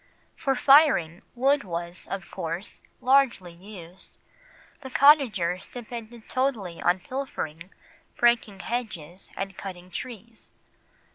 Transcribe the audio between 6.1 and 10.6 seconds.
totally on "pilfering, breaking hedges, and cutting trees."